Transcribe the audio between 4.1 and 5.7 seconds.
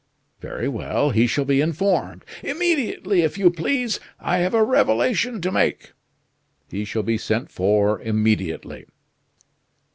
I have a revelation to